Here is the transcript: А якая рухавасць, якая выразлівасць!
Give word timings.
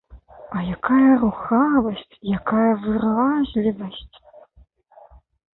А 0.59 0.61
якая 0.77 1.09
рухавасць, 1.23 2.17
якая 2.39 2.71
выразлівасць! 2.87 4.17